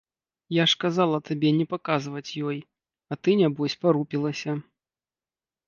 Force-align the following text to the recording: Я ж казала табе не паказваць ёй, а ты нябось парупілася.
Я 0.55 0.63
ж 0.71 0.79
казала 0.83 1.17
табе 1.29 1.49
не 1.59 1.65
паказваць 1.73 2.35
ёй, 2.53 2.57
а 3.13 3.21
ты 3.23 3.37
нябось 3.43 3.79
парупілася. 3.85 4.59